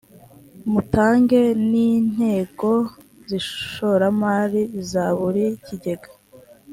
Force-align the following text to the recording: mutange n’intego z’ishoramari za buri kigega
mutange 0.71 1.41
n’intego 1.69 2.71
z’ishoramari 3.29 4.61
za 4.89 5.05
buri 5.17 5.45
kigega 5.65 6.09